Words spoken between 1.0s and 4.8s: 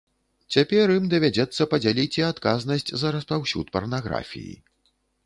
давядзецца падзяліць і адказнасць за распаўсюд парнаграфіі.